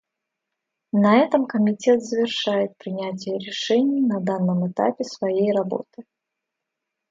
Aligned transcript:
На 0.93 1.15
этом 1.19 1.45
Комитет 1.45 2.03
завершает 2.03 2.75
принятие 2.79 3.37
решений 3.37 4.01
на 4.01 4.19
данном 4.19 4.67
этапе 4.67 5.03
своей 5.03 5.55
работы. 5.55 6.01